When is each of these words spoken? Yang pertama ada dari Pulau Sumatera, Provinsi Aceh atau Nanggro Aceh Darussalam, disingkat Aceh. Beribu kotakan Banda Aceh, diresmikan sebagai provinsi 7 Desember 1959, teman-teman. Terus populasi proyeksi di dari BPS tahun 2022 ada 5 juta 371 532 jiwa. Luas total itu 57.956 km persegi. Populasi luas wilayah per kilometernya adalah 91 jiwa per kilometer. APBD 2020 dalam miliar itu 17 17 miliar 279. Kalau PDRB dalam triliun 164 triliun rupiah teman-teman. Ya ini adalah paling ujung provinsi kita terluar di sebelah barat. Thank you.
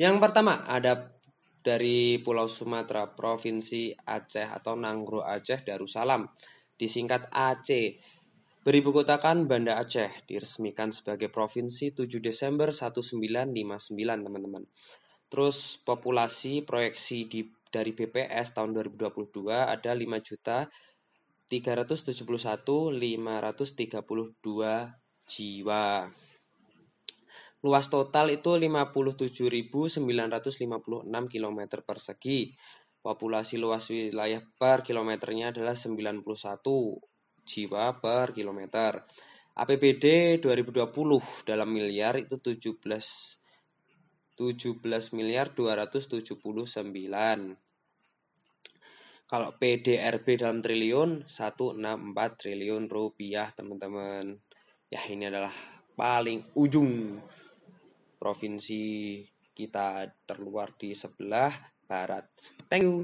Yang 0.00 0.16
pertama 0.20 0.64
ada 0.64 1.12
dari 1.62 2.18
Pulau 2.18 2.50
Sumatera, 2.50 3.06
Provinsi 3.12 3.94
Aceh 3.94 4.50
atau 4.50 4.74
Nanggro 4.74 5.22
Aceh 5.22 5.62
Darussalam, 5.62 6.26
disingkat 6.74 7.30
Aceh. 7.30 8.02
Beribu 8.62 8.94
kotakan 8.94 9.50
Banda 9.50 9.78
Aceh, 9.78 10.10
diresmikan 10.26 10.92
sebagai 10.94 11.30
provinsi 11.30 11.94
7 11.94 12.20
Desember 12.22 12.70
1959, 12.70 14.22
teman-teman. 14.22 14.64
Terus 15.26 15.82
populasi 15.82 16.62
proyeksi 16.62 17.26
di 17.26 17.42
dari 17.72 17.96
BPS 17.96 18.52
tahun 18.52 18.76
2022 18.76 19.48
ada 19.48 19.96
5 19.96 20.04
juta 20.20 20.68
371 21.48 22.92
532 22.92 24.92
jiwa. 25.24 26.12
Luas 27.62 27.86
total 27.86 28.34
itu 28.34 28.58
57.956 28.58 30.02
km 31.06 31.60
persegi. 31.86 32.58
Populasi 33.02 33.58
luas 33.58 33.86
wilayah 33.90 34.42
per 34.58 34.82
kilometernya 34.82 35.54
adalah 35.54 35.78
91 35.78 36.26
jiwa 37.46 37.84
per 38.02 38.34
kilometer. 38.34 39.06
APBD 39.52 40.38
2020 40.42 41.46
dalam 41.46 41.68
miliar 41.70 42.18
itu 42.18 42.38
17 42.42 42.82
17 44.32 45.14
miliar 45.14 45.54
279. 45.54 46.26
Kalau 49.30 49.48
PDRB 49.54 50.26
dalam 50.34 50.58
triliun 50.58 51.30
164 51.30 51.78
triliun 52.42 52.90
rupiah 52.90 53.54
teman-teman. 53.54 54.34
Ya 54.92 55.00
ini 55.08 55.30
adalah 55.30 55.54
paling 55.96 56.52
ujung 56.58 57.22
provinsi 58.22 59.18
kita 59.50 60.06
terluar 60.22 60.78
di 60.78 60.94
sebelah 60.94 61.50
barat. 61.82 62.30
Thank 62.70 62.86
you. 62.86 62.96